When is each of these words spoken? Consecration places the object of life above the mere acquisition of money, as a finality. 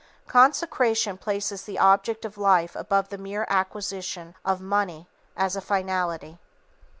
Consecration 0.27 1.15
places 1.15 1.61
the 1.65 1.77
object 1.77 2.25
of 2.25 2.35
life 2.35 2.75
above 2.75 3.09
the 3.09 3.19
mere 3.19 3.45
acquisition 3.49 4.33
of 4.43 4.59
money, 4.59 5.07
as 5.37 5.55
a 5.55 5.61
finality. 5.61 6.39